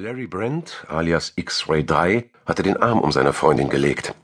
[0.00, 4.14] Larry Brent, alias X-Ray 3, hatte den Arm um seine Freundin gelegt.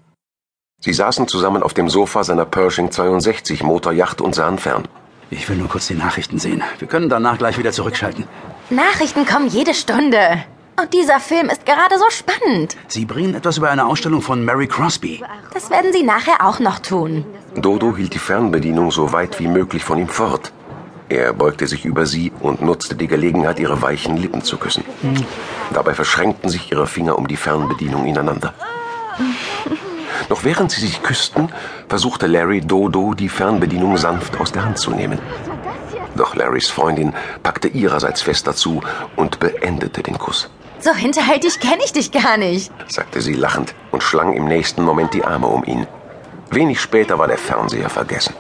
[0.81, 4.89] Sie saßen zusammen auf dem Sofa seiner Pershing 62 Motorjacht und sahen fern.
[5.29, 6.63] Ich will nur kurz die Nachrichten sehen.
[6.79, 8.25] Wir können danach gleich wieder zurückschalten.
[8.71, 10.43] Nachrichten kommen jede Stunde.
[10.81, 12.79] Und dieser Film ist gerade so spannend.
[12.87, 15.23] Sie bringen etwas über eine Ausstellung von Mary Crosby.
[15.53, 17.27] Das werden Sie nachher auch noch tun.
[17.57, 20.51] Dodo hielt die Fernbedienung so weit wie möglich von ihm fort.
[21.09, 24.85] Er beugte sich über sie und nutzte die Gelegenheit, ihre weichen Lippen zu küssen.
[25.73, 28.53] Dabei verschränkten sich ihre Finger um die Fernbedienung ineinander.
[30.29, 31.51] Noch während sie sich küssten,
[31.89, 35.19] versuchte Larry Dodo, die Fernbedienung sanft aus der Hand zu nehmen.
[36.15, 38.83] Doch Larrys Freundin packte ihrerseits fester zu
[39.17, 40.51] und beendete den Kuss.
[40.81, 45.15] So hinterhältig kenne ich dich gar nicht, sagte sie lachend und schlang im nächsten Moment
[45.15, 45.87] die Arme um ihn.
[46.51, 48.35] Wenig später war der Fernseher vergessen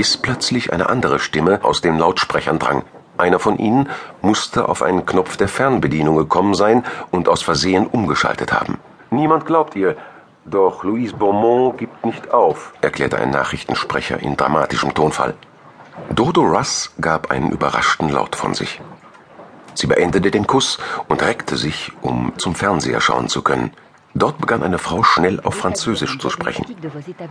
[0.00, 2.84] bis plötzlich eine andere Stimme aus den Lautsprechern drang.
[3.18, 3.90] Einer von ihnen
[4.22, 8.78] musste auf einen Knopf der Fernbedienung gekommen sein und aus Versehen umgeschaltet haben.
[9.10, 9.98] Niemand glaubt ihr,
[10.46, 15.34] doch Louise Beaumont gibt nicht auf, erklärte ein Nachrichtensprecher in dramatischem Tonfall.
[16.14, 18.80] Dodo Russ gab einen überraschten Laut von sich.
[19.74, 23.70] Sie beendete den Kuss und reckte sich, um zum Fernseher schauen zu können.
[24.14, 26.66] Dort begann eine Frau schnell auf Französisch zu sprechen.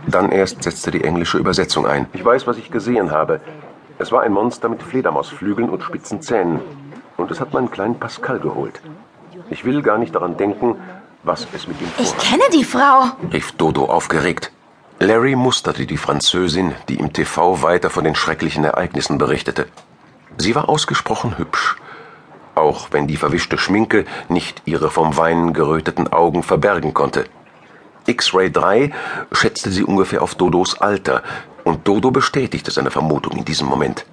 [0.06, 2.06] Dann erst setzte die englische Übersetzung ein.
[2.12, 3.40] Ich weiß, was ich gesehen habe.
[3.98, 6.60] Es war ein Monster mit Fledermausflügeln und spitzen Zähnen.
[7.18, 8.80] Und es hat meinen kleinen Pascal geholt.
[9.50, 10.76] Ich will gar nicht daran denken,
[11.22, 12.14] was es mit ihm vorhat.
[12.14, 14.50] Ich kenne die Frau, rief Dodo aufgeregt.
[15.00, 19.66] Larry musterte die Französin, die im TV weiter von den schrecklichen Ereignissen berichtete.
[20.38, 21.76] Sie war ausgesprochen hübsch
[22.54, 27.24] auch wenn die verwischte Schminke nicht ihre vom Weinen geröteten Augen verbergen konnte.
[28.06, 28.90] X-Ray 3
[29.32, 31.22] schätzte sie ungefähr auf Dodos Alter,
[31.64, 34.06] und Dodo bestätigte seine Vermutung in diesem Moment.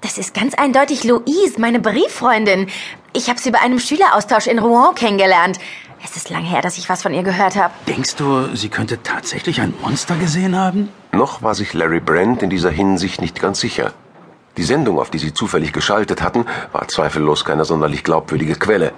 [0.00, 2.68] Das ist ganz eindeutig Louise, meine Brieffreundin.
[3.12, 5.58] Ich habe sie bei einem Schüleraustausch in Rouen kennengelernt.
[6.02, 7.74] Es ist lange her, dass ich was von ihr gehört habe.
[7.86, 10.88] Denkst du, sie könnte tatsächlich ein Monster gesehen haben?
[11.12, 13.92] Noch war sich Larry Brent in dieser Hinsicht nicht ganz sicher.
[14.60, 18.92] Die Sendung, auf die sie zufällig geschaltet hatten, war zweifellos keine sonderlich glaubwürdige Quelle.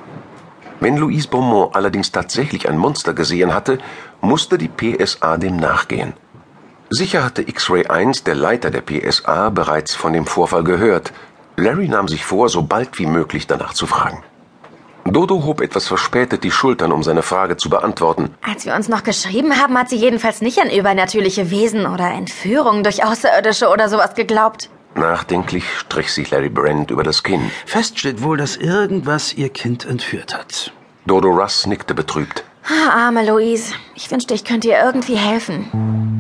[0.81, 3.79] Wenn Louise Beaumont allerdings tatsächlich ein Monster gesehen hatte,
[4.21, 6.15] musste die PSA dem nachgehen.
[6.91, 11.13] Sicher hatte X-Ray 1, der Leiter der PSA, bereits von dem Vorfall gehört.
[11.57, 14.25] Larry nahm sich vor, so bald wie möglich danach zu fragen.
[15.05, 18.35] Dodo hob etwas verspätet die Schultern, um seine Frage zu beantworten.
[18.43, 22.83] Als wir uns noch geschrieben haben, hat sie jedenfalls nicht an übernatürliche Wesen oder Entführungen
[22.83, 24.69] durch Außerirdische oder sowas geglaubt.
[24.95, 27.51] Nachdenklich strich sich Larry Brent über das Kinn.
[27.67, 30.73] Fest steht wohl, dass irgendwas ihr Kind entführt hat.
[31.07, 32.45] Dodo Russ nickte betrübt.
[32.65, 33.75] Ah, arme Louise.
[33.95, 36.12] Ich wünschte, ich könnte ihr irgendwie helfen.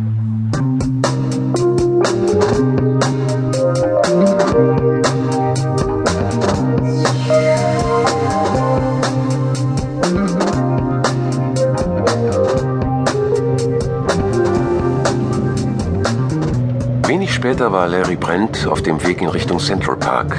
[17.12, 20.34] Wenig später war Larry Brent auf dem Weg in Richtung Central Park.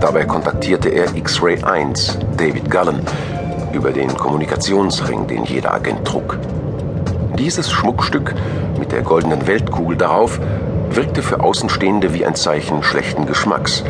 [0.00, 3.00] Dabei kontaktierte er X-Ray 1, David Gullen,
[3.72, 6.38] über den Kommunikationsring, den jeder Agent trug.
[7.36, 8.32] Dieses Schmuckstück
[8.78, 10.38] mit der goldenen Weltkugel darauf
[10.88, 13.82] wirkte für Außenstehende wie ein Zeichen schlechten Geschmacks.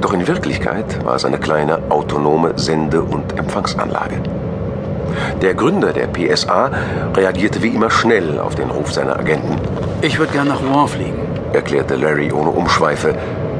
[0.00, 4.16] Doch in Wirklichkeit war es eine kleine autonome Sende- und Empfangsanlage.
[5.40, 6.72] Der Gründer der PSA
[7.14, 9.58] reagierte wie immer schnell auf den Ruf seiner Agenten.
[10.00, 13.14] Ich würde gern nach Rouen fliegen erklärte Larry ohne Umschweife.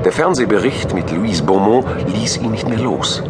[0.04, 3.22] Der Fernsehbericht mit Louise Beaumont ließ ihn nicht mehr los.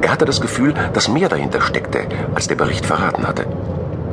[0.00, 2.00] Er hatte das Gefühl, dass mehr dahinter steckte,
[2.34, 3.46] als der Bericht verraten hatte.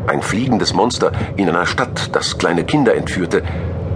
[0.08, 3.44] Ein fliegendes Monster in einer Stadt, das kleine Kinder entführte,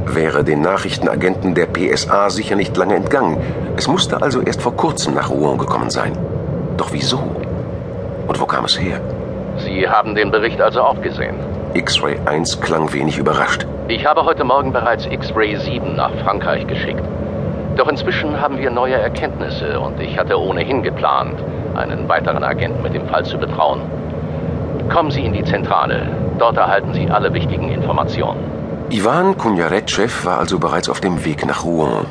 [0.05, 3.37] wäre den Nachrichtenagenten der PSA sicher nicht lange entgangen.
[3.75, 6.17] Es musste also erst vor kurzem nach Rouen gekommen sein.
[6.77, 7.19] Doch wieso?
[8.27, 9.01] Und wo kam es her?
[9.57, 11.35] Sie haben den Bericht also auch gesehen.
[11.75, 13.67] X-Ray 1 klang wenig überrascht.
[13.89, 17.03] Ich habe heute Morgen bereits X-Ray 7 nach Frankreich geschickt.
[17.75, 21.37] Doch inzwischen haben wir neue Erkenntnisse und ich hatte ohnehin geplant,
[21.75, 23.81] einen weiteren Agenten mit dem Fall zu betrauen.
[24.89, 26.07] Kommen Sie in die Zentrale.
[26.39, 28.39] Dort erhalten Sie alle wichtigen Informationen.
[28.89, 32.05] Ivan Kunjaretschew war also bereits auf dem Weg nach Rouen.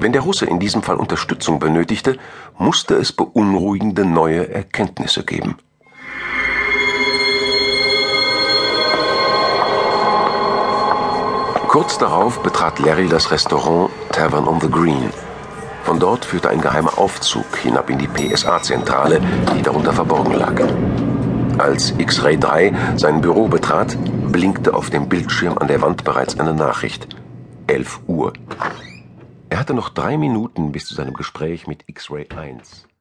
[0.00, 2.16] Wenn der Russe in diesem Fall Unterstützung benötigte,
[2.56, 5.58] musste es beunruhigende neue Erkenntnisse geben.
[11.74, 15.10] Kurz darauf betrat Larry das Restaurant Tavern on the Green.
[15.82, 19.20] Von dort führte ein geheimer Aufzug hinab in die PSA-Zentrale,
[19.52, 20.52] die darunter verborgen lag.
[21.58, 23.98] Als X-Ray 3 sein Büro betrat,
[24.30, 27.08] blinkte auf dem Bildschirm an der Wand bereits eine Nachricht.
[27.66, 28.34] 11 Uhr.
[29.48, 32.86] Er hatte noch drei Minuten bis zu seinem Gespräch mit X-Ray 1.